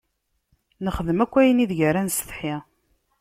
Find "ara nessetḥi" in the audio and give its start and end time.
1.89-2.55